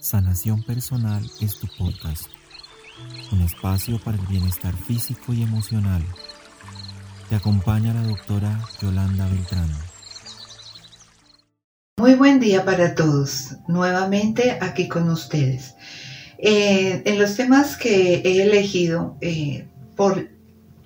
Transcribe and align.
Sanación 0.00 0.62
Personal 0.62 1.22
es 1.42 1.58
tu 1.58 1.66
podcast, 1.76 2.28
un 3.32 3.42
espacio 3.42 3.98
para 4.02 4.16
el 4.16 4.26
bienestar 4.28 4.74
físico 4.74 5.34
y 5.34 5.42
emocional. 5.42 6.02
Te 7.28 7.36
acompaña 7.36 7.92
la 7.92 8.04
doctora 8.04 8.60
Yolanda 8.80 9.28
Beltrán. 9.28 9.68
Muy 11.98 12.14
buen 12.14 12.40
día 12.40 12.64
para 12.64 12.94
todos, 12.94 13.56
nuevamente 13.68 14.56
aquí 14.62 14.88
con 14.88 15.10
ustedes. 15.10 15.74
Eh, 16.38 17.02
en 17.04 17.18
los 17.18 17.36
temas 17.36 17.76
que 17.76 18.22
he 18.24 18.42
elegido 18.42 19.18
eh, 19.20 19.68
por 19.96 20.30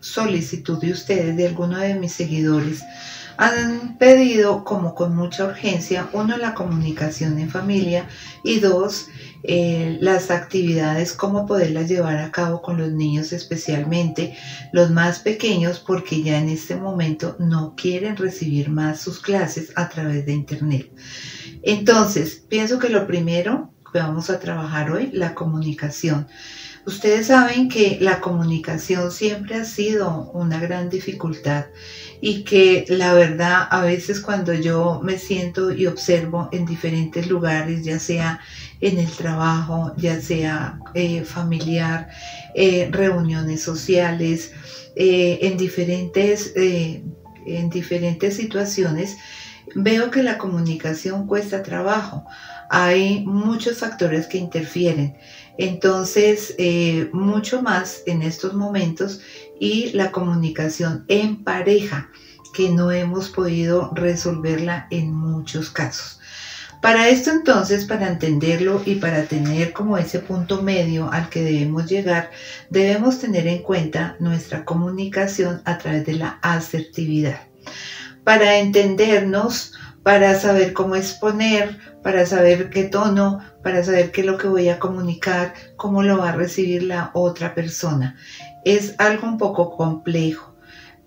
solicitud 0.00 0.80
de 0.80 0.92
ustedes, 0.92 1.36
de 1.36 1.46
alguno 1.46 1.78
de 1.78 1.94
mis 1.94 2.12
seguidores, 2.12 2.82
han 3.36 3.96
pedido 3.96 4.64
como 4.64 4.94
con 4.94 5.16
mucha 5.16 5.46
urgencia, 5.46 6.10
uno, 6.12 6.36
la 6.36 6.52
comunicación 6.52 7.38
en 7.38 7.48
familia 7.48 8.06
y 8.44 8.60
dos, 8.60 9.06
eh, 9.42 9.96
las 10.02 10.30
actividades, 10.30 11.14
cómo 11.14 11.46
poderlas 11.46 11.88
llevar 11.88 12.18
a 12.18 12.30
cabo 12.30 12.60
con 12.60 12.76
los 12.76 12.92
niños, 12.92 13.32
especialmente 13.32 14.36
los 14.72 14.90
más 14.90 15.20
pequeños, 15.20 15.80
porque 15.80 16.22
ya 16.22 16.38
en 16.38 16.50
este 16.50 16.76
momento 16.76 17.36
no 17.38 17.74
quieren 17.76 18.18
recibir 18.18 18.68
más 18.68 19.00
sus 19.00 19.20
clases 19.20 19.72
a 19.74 19.88
través 19.88 20.26
de 20.26 20.32
Internet. 20.32 20.92
Entonces, 21.62 22.44
pienso 22.46 22.78
que 22.78 22.90
lo 22.90 23.06
primero 23.06 23.72
que 23.90 24.00
vamos 24.00 24.28
a 24.28 24.38
trabajar 24.38 24.90
hoy, 24.90 25.10
la 25.12 25.34
comunicación. 25.34 26.28
Ustedes 26.86 27.26
saben 27.26 27.68
que 27.68 27.98
la 28.00 28.20
comunicación 28.20 29.12
siempre 29.12 29.56
ha 29.56 29.64
sido 29.64 30.30
una 30.32 30.58
gran 30.58 30.88
dificultad 30.88 31.66
y 32.22 32.42
que 32.42 32.86
la 32.88 33.12
verdad 33.12 33.68
a 33.70 33.82
veces 33.82 34.20
cuando 34.20 34.54
yo 34.54 35.00
me 35.02 35.18
siento 35.18 35.72
y 35.72 35.86
observo 35.86 36.48
en 36.52 36.64
diferentes 36.64 37.28
lugares, 37.28 37.84
ya 37.84 37.98
sea 37.98 38.40
en 38.80 38.98
el 38.98 39.10
trabajo, 39.10 39.92
ya 39.98 40.20
sea 40.22 40.78
eh, 40.94 41.22
familiar, 41.24 42.08
eh, 42.54 42.88
reuniones 42.90 43.62
sociales, 43.62 44.52
eh, 44.96 45.38
en, 45.42 45.58
diferentes, 45.58 46.52
en 46.56 47.70
diferentes 47.70 48.36
situaciones, 48.36 49.16
veo 49.74 50.10
que 50.10 50.22
la 50.22 50.38
comunicación 50.38 51.26
cuesta 51.26 51.62
trabajo. 51.62 52.24
Hay 52.68 53.24
muchos 53.24 53.78
factores 53.78 54.26
que 54.26 54.38
interfieren. 54.38 55.16
Entonces, 55.58 56.54
eh, 56.58 57.10
mucho 57.12 57.62
más 57.62 58.02
en 58.06 58.22
estos 58.22 58.54
momentos 58.54 59.20
y 59.58 59.90
la 59.92 60.10
comunicación 60.10 61.04
en 61.08 61.44
pareja, 61.44 62.10
que 62.54 62.70
no 62.70 62.90
hemos 62.90 63.28
podido 63.28 63.92
resolverla 63.94 64.86
en 64.90 65.12
muchos 65.12 65.70
casos. 65.70 66.20
Para 66.80 67.10
esto 67.10 67.30
entonces, 67.30 67.84
para 67.84 68.08
entenderlo 68.08 68.82
y 68.86 68.94
para 68.94 69.24
tener 69.24 69.74
como 69.74 69.98
ese 69.98 70.18
punto 70.20 70.62
medio 70.62 71.12
al 71.12 71.28
que 71.28 71.42
debemos 71.42 71.86
llegar, 71.86 72.30
debemos 72.70 73.18
tener 73.18 73.46
en 73.46 73.62
cuenta 73.62 74.16
nuestra 74.18 74.64
comunicación 74.64 75.60
a 75.66 75.76
través 75.76 76.06
de 76.06 76.14
la 76.14 76.38
asertividad. 76.40 77.42
Para 78.30 78.58
entendernos, 78.58 79.72
para 80.04 80.38
saber 80.38 80.72
cómo 80.72 80.94
exponer, 80.94 81.80
para 82.00 82.24
saber 82.26 82.70
qué 82.70 82.84
tono, 82.84 83.40
para 83.64 83.82
saber 83.82 84.12
qué 84.12 84.20
es 84.20 84.26
lo 84.28 84.38
que 84.38 84.46
voy 84.46 84.68
a 84.68 84.78
comunicar, 84.78 85.52
cómo 85.74 86.04
lo 86.04 86.18
va 86.18 86.28
a 86.28 86.36
recibir 86.36 86.84
la 86.84 87.10
otra 87.12 87.56
persona. 87.56 88.16
Es 88.64 88.94
algo 88.98 89.26
un 89.26 89.36
poco 89.36 89.76
complejo, 89.76 90.54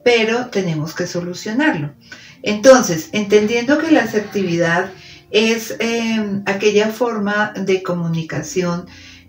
pero 0.04 0.48
tenemos 0.48 0.94
que 0.94 1.08
solucionarlo. 1.08 1.94
Entonces, 2.42 3.08
entendiendo 3.14 3.78
que 3.78 3.92
la 3.92 4.02
asertividad 4.02 4.92
es 5.32 5.78
em, 5.80 6.44
aquella 6.46 6.90
forma 6.90 7.54
de 7.56 7.84
comunicación 7.84 8.86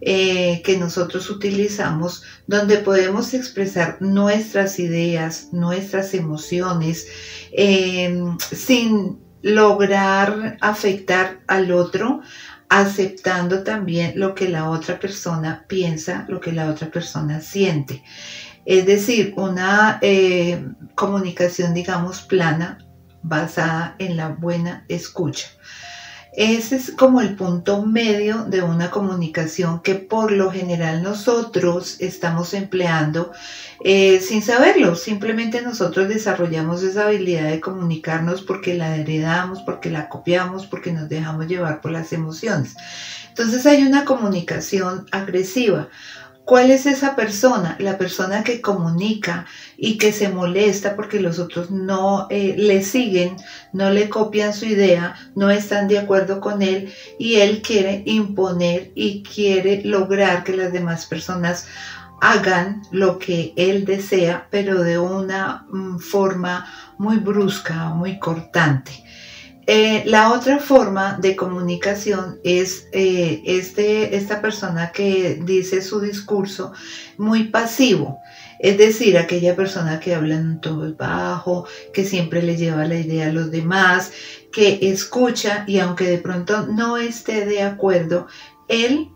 eh, 0.07 0.61
que 0.63 0.77
nosotros 0.77 1.31
utilizamos 1.31 2.25
donde 2.47 2.77
podemos 2.77 3.33
expresar 3.33 3.97
nuestras 4.01 4.79
ideas, 4.79 5.49
nuestras 5.53 6.13
emociones, 6.13 7.07
em, 7.53 8.37
sin 8.39 9.19
lograr 9.41 10.59
afectar 10.61 11.41
al 11.47 11.73
otro, 11.73 12.21
aceptando 12.69 13.63
también 13.63 14.13
lo 14.21 14.35
que 14.35 14.51
la 14.51 14.69
otra 14.69 15.01
persona 15.01 15.65
piensa, 15.69 16.27
lo 16.29 16.39
que 16.39 16.53
la 16.53 16.69
otra 16.69 16.91
persona 16.91 17.41
siente. 17.41 18.03
Es 18.67 18.85
decir, 18.85 19.33
una 19.39 19.99
eh, 20.03 20.67
comunicación, 20.95 21.73
digamos, 21.73 22.21
plana, 22.21 22.77
basada 23.23 23.97
en 23.99 24.19
la 24.19 24.29
buena 24.29 24.85
escucha. 24.89 25.49
Ese 26.37 26.75
es 26.75 26.91
como 26.91 27.21
el 27.21 27.37
punto 27.37 27.87
medio 27.87 28.45
de 28.45 28.61
una 28.61 28.91
comunicación 28.91 29.81
que 29.83 29.95
por 29.95 30.33
lo 30.33 30.51
general 30.51 31.01
nosotros 31.01 31.97
estamos 32.01 32.55
empleando 32.55 33.31
eh, 33.85 34.19
sin 34.21 34.43
saberlo. 34.43 34.97
Simplemente 34.97 35.63
nosotros 35.63 36.09
desarrollamos 36.09 36.83
esa 36.83 37.07
habilidad 37.07 37.51
de 37.51 37.61
comunicarnos 37.61 38.43
porque 38.43 38.75
la 38.75 38.97
heredamos, 38.97 39.63
porque 39.63 39.91
la 39.91 40.09
copiamos, 40.09 40.67
porque 40.67 40.93
nos 40.93 41.09
dejamos 41.09 41.47
llevar 41.47 41.81
por 41.81 41.93
las 41.93 42.13
emociones. 42.13 42.75
Entonces 43.29 43.65
hay 43.67 43.85
una 43.85 44.05
comunicación 44.05 45.07
agresiva 45.13 45.89
¿Cuál 46.45 46.71
es 46.71 46.85
esa 46.85 47.17
persona? 47.17 47.75
La 47.79 47.97
persona 47.97 48.45
que 48.45 48.61
comunica 48.61 49.47
y 49.79 49.97
que 49.97 50.13
se 50.13 50.29
molesta 50.29 50.95
porque 50.95 51.19
los 51.19 51.39
otros 51.39 51.71
no 51.71 52.27
eh, 52.29 52.55
le 52.59 52.83
siguen, 52.83 53.37
no 53.73 53.89
le 53.91 54.11
copian 54.11 54.53
su 54.53 54.67
idea, 54.67 55.15
no 55.35 55.51
están 55.51 55.89
de 55.89 55.99
acuerdo 55.99 56.41
con 56.43 56.61
él 56.61 56.93
y 57.19 57.37
él 57.37 57.63
quiere 57.63 58.03
imponer 58.05 58.93
y 58.95 59.23
quiere 59.23 59.83
lograr 59.85 60.45
que 60.45 60.55
las 60.55 60.71
demás 60.71 61.07
personas 61.07 61.67
hagan 62.21 62.83
lo 62.91 63.19
que 63.19 63.53
él 63.57 63.85
desea, 63.85 64.47
pero 64.51 64.83
de 64.83 64.99
una 64.99 65.67
mm, 65.71 65.99
forma 65.99 66.67
muy 66.99 67.17
brusca, 67.19 67.91
muy 67.91 68.19
cortante. 68.19 69.04
Eh, 69.67 70.03
la 70.07 70.33
otra 70.33 70.59
forma 70.59 71.19
de 71.21 71.37
comunicación 71.37 72.39
es 72.45 72.87
eh, 72.93 73.43
este, 73.47 74.15
esta 74.17 74.43
persona 74.43 74.93
que 74.93 75.41
dice 75.43 75.81
su 75.81 76.01
discurso 76.01 76.73
muy 77.17 77.45
pasivo, 77.45 78.19
es 78.59 78.77
decir, 78.77 79.17
aquella 79.17 79.57
persona 79.57 80.01
que 80.01 80.15
habla 80.15 80.37
en 80.37 80.61
un 80.67 80.97
bajo, 80.99 81.67
que 81.93 82.05
siempre 82.05 82.43
le 82.43 82.57
lleva 82.57 82.87
la 82.87 82.97
idea 82.97 83.29
a 83.29 83.33
los 83.33 83.51
demás, 83.51 84.13
que 84.53 84.79
escucha 84.83 85.65
y 85.67 85.79
aunque 85.79 86.05
de 86.05 86.19
pronto 86.19 86.67
no 86.67 86.97
esté 86.97 87.47
de 87.47 87.63
acuerdo, 87.63 88.27
él 88.69 89.09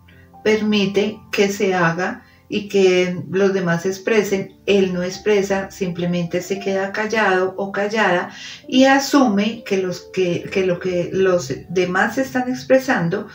permite 0.45 1.21
que 1.31 1.49
se 1.49 1.75
haga 1.75 2.25
y 2.49 2.69
que 2.69 3.23
los 3.31 3.53
demás 3.53 3.85
expresen, 3.85 4.57
él 4.67 4.93
no 4.93 5.03
expresa, 5.03 5.71
simplemente 5.71 6.41
se 6.41 6.59
queda 6.61 6.93
callado 6.93 7.55
o 7.57 7.73
callada 7.73 8.31
y 8.67 8.85
asume 8.85 9.63
que, 9.65 9.79
los, 9.79 10.01
que, 10.13 10.49
que 10.51 10.65
lo 10.65 10.81
que 10.81 11.11
los 11.13 11.53
demás 11.69 12.19
están 12.19 12.49
expresando 12.49 13.29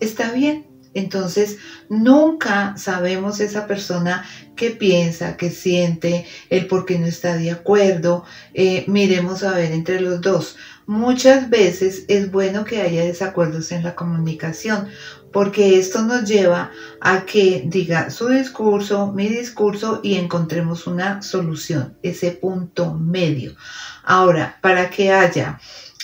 está 0.00 0.32
bien. 0.32 0.66
Entonces, 0.98 1.58
nunca 1.88 2.76
sabemos 2.76 3.40
esa 3.40 3.66
persona 3.66 4.24
qué 4.56 4.70
piensa, 4.70 5.36
qué 5.36 5.50
siente, 5.50 6.26
el 6.50 6.66
por 6.66 6.84
qué 6.84 6.98
no 6.98 7.06
está 7.06 7.36
de 7.36 7.50
acuerdo. 7.50 8.24
Eh, 8.54 8.84
miremos 8.88 9.42
a 9.44 9.52
ver 9.52 9.72
entre 9.72 10.00
los 10.00 10.20
dos. 10.20 10.56
Muchas 10.86 11.50
veces 11.50 12.04
es 12.08 12.30
bueno 12.30 12.64
que 12.64 12.80
haya 12.80 13.04
desacuerdos 13.04 13.72
en 13.72 13.84
la 13.84 13.94
comunicación, 13.94 14.88
porque 15.32 15.78
esto 15.78 16.02
nos 16.02 16.24
lleva 16.24 16.70
a 17.00 17.26
que 17.26 17.62
diga 17.66 18.10
su 18.10 18.28
discurso, 18.28 19.12
mi 19.12 19.28
discurso 19.28 20.00
y 20.02 20.14
encontremos 20.14 20.86
una 20.86 21.22
solución, 21.22 21.98
ese 22.02 22.30
punto 22.32 22.94
medio. 22.94 23.54
Ahora, 24.02 24.58
para 24.62 24.88
que 24.88 25.12
haya 25.12 25.60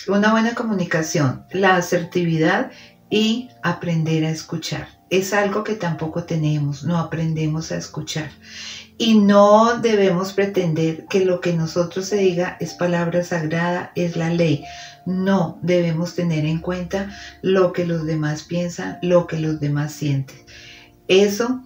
una 0.07 0.31
buena 0.31 0.53
comunicación, 0.53 1.45
la 1.51 1.77
asertividad 1.77 2.71
y 3.09 3.49
aprender 3.63 4.25
a 4.25 4.29
escuchar. 4.29 4.87
Es 5.09 5.33
algo 5.33 5.63
que 5.63 5.75
tampoco 5.75 6.23
tenemos, 6.23 6.83
no 6.83 6.97
aprendemos 6.97 7.71
a 7.71 7.77
escuchar. 7.77 8.31
Y 8.97 9.19
no 9.19 9.79
debemos 9.79 10.33
pretender 10.33 11.05
que 11.07 11.25
lo 11.25 11.41
que 11.41 11.53
nosotros 11.53 12.05
se 12.05 12.17
diga 12.17 12.57
es 12.59 12.73
palabra 12.73 13.23
sagrada, 13.23 13.91
es 13.95 14.15
la 14.15 14.29
ley. 14.29 14.63
No 15.05 15.59
debemos 15.61 16.15
tener 16.15 16.45
en 16.45 16.59
cuenta 16.59 17.15
lo 17.41 17.73
que 17.73 17.85
los 17.85 18.05
demás 18.05 18.43
piensan, 18.43 18.97
lo 19.01 19.27
que 19.27 19.39
los 19.39 19.59
demás 19.59 19.91
sienten. 19.91 20.37
Eso 21.07 21.61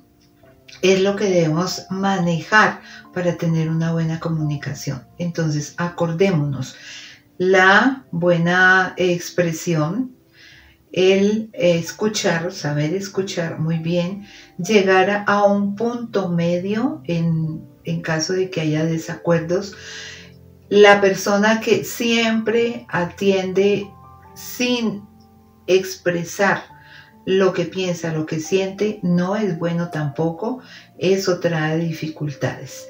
es 0.82 1.02
lo 1.02 1.16
que 1.16 1.26
debemos 1.26 1.86
manejar 1.90 2.82
para 3.14 3.38
tener 3.38 3.70
una 3.70 3.94
buena 3.94 4.20
comunicación. 4.20 5.06
Entonces, 5.18 5.76
acordémonos, 5.78 6.76
la 7.38 8.06
buena 8.12 8.94
expresión 8.98 10.19
el 10.92 11.50
escuchar, 11.54 12.52
saber 12.52 12.94
escuchar 12.94 13.60
muy 13.60 13.78
bien, 13.78 14.26
llegar 14.58 15.24
a 15.28 15.44
un 15.44 15.76
punto 15.76 16.30
medio 16.30 17.02
en, 17.06 17.68
caso 18.04 18.34
de 18.34 18.50
que 18.50 18.62
haya 18.62 18.86
desacuerdos. 18.86 19.76
La 20.70 21.02
persona 21.02 21.60
que 21.60 21.84
siempre 21.84 22.86
atiende 22.90 23.90
sin 24.36 25.04
expresar 25.66 26.64
lo 27.26 27.54
que 27.54 27.66
piensa, 27.66 28.14
lo 28.14 28.26
que 28.26 28.40
siente, 28.40 29.00
no 29.02 29.36
es 29.36 29.58
bueno 29.58 29.90
tampoco, 29.90 30.62
eso 30.98 31.40
trae 31.40 31.78
dificultades. 31.80 32.88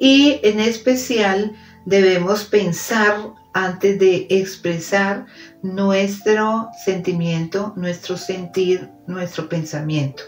Y 0.00 0.40
en 0.42 0.58
especial 0.58 1.52
debemos 1.84 2.44
pensar 2.44 3.32
antes 3.54 3.98
de 3.98 4.26
expresar 4.30 5.26
nuestro 5.62 6.68
sentimiento, 6.84 7.72
nuestro 7.76 8.16
sentir, 8.16 8.90
nuestro 9.06 9.48
pensamiento. 9.48 10.22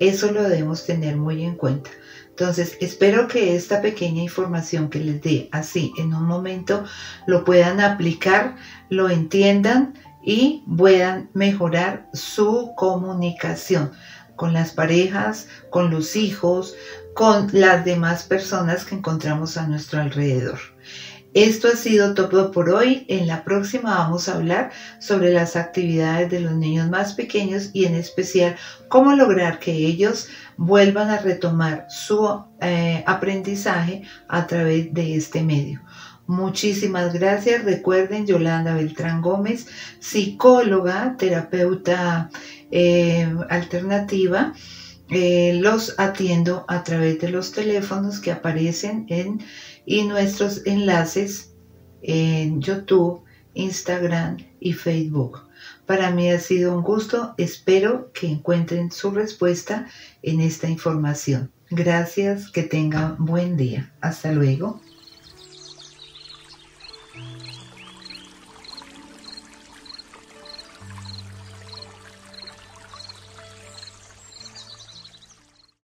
Eso 0.00 0.30
lo 0.30 0.42
debemos 0.42 0.84
tener 0.84 1.16
muy 1.16 1.42
en 1.42 1.56
cuenta. 1.56 1.90
Entonces, 2.28 2.76
espero 2.80 3.26
que 3.26 3.56
esta 3.56 3.82
pequeña 3.82 4.22
información 4.22 4.90
que 4.90 5.00
les 5.00 5.20
dé 5.20 5.48
así 5.50 5.92
en 5.98 6.14
un 6.14 6.24
momento 6.24 6.84
lo 7.26 7.44
puedan 7.44 7.80
aplicar, 7.80 8.54
lo 8.90 9.10
entiendan 9.10 9.94
y 10.22 10.62
puedan 10.76 11.30
mejorar 11.34 12.08
su 12.12 12.74
comunicación 12.76 13.90
con 14.38 14.52
las 14.54 14.70
parejas, 14.70 15.48
con 15.68 15.90
los 15.90 16.16
hijos, 16.16 16.76
con 17.12 17.48
las 17.52 17.84
demás 17.84 18.22
personas 18.22 18.84
que 18.84 18.94
encontramos 18.94 19.56
a 19.56 19.66
nuestro 19.66 20.00
alrededor. 20.00 20.60
Esto 21.34 21.68
ha 21.68 21.76
sido 21.76 22.14
todo 22.14 22.52
por 22.52 22.70
hoy. 22.70 23.04
En 23.08 23.26
la 23.26 23.44
próxima 23.44 23.96
vamos 23.96 24.28
a 24.28 24.36
hablar 24.36 24.70
sobre 25.00 25.32
las 25.32 25.56
actividades 25.56 26.30
de 26.30 26.40
los 26.40 26.52
niños 26.54 26.88
más 26.88 27.14
pequeños 27.14 27.70
y 27.72 27.84
en 27.84 27.96
especial 27.96 28.56
cómo 28.88 29.12
lograr 29.14 29.58
que 29.58 29.72
ellos 29.72 30.28
vuelvan 30.56 31.10
a 31.10 31.18
retomar 31.18 31.86
su 31.90 32.44
eh, 32.60 33.02
aprendizaje 33.06 34.02
a 34.28 34.46
través 34.46 34.94
de 34.94 35.16
este 35.16 35.42
medio. 35.42 35.82
Muchísimas 36.28 37.14
gracias. 37.14 37.64
Recuerden, 37.64 38.26
Yolanda 38.26 38.74
Beltrán 38.74 39.22
Gómez, 39.22 39.66
psicóloga, 39.98 41.16
terapeuta 41.18 42.30
eh, 42.70 43.28
alternativa. 43.48 44.54
Eh, 45.10 45.54
los 45.54 45.94
atiendo 45.98 46.66
a 46.68 46.84
través 46.84 47.18
de 47.20 47.30
los 47.30 47.52
teléfonos 47.52 48.20
que 48.20 48.30
aparecen 48.30 49.06
en 49.08 49.40
y 49.86 50.02
nuestros 50.04 50.66
enlaces 50.66 51.54
en 52.02 52.60
YouTube, 52.60 53.22
Instagram 53.54 54.36
y 54.60 54.74
Facebook. 54.74 55.48
Para 55.86 56.10
mí 56.10 56.30
ha 56.30 56.38
sido 56.38 56.76
un 56.76 56.82
gusto, 56.82 57.34
espero 57.38 58.12
que 58.12 58.26
encuentren 58.28 58.92
su 58.92 59.10
respuesta 59.10 59.86
en 60.22 60.42
esta 60.42 60.68
información. 60.68 61.50
Gracias, 61.70 62.50
que 62.50 62.62
tengan 62.62 63.16
buen 63.18 63.56
día. 63.56 63.92
Hasta 64.02 64.32
luego. 64.32 64.80